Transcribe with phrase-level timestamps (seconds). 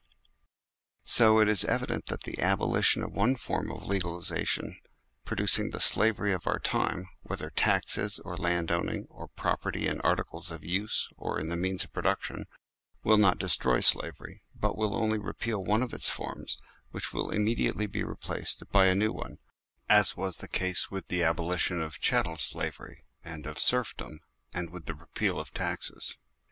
[1.03, 3.35] 86 THE SLAVERY OF OUR TIMES So it is evident that the abolition of one
[3.35, 4.75] form of legalisation
[5.25, 10.49] producing the slavery of our time whether taxes, or land owning, or property in articles
[10.49, 12.47] of use or in the means of production
[13.03, 16.57] will not destroy slavery, but will only repeal one of its forms,
[16.89, 19.37] which will immediately be re placed by a new one,
[19.87, 24.19] as was the case with the abolition of chattel slavery, and of serfdom,
[24.51, 26.17] and with the repeals of taxes.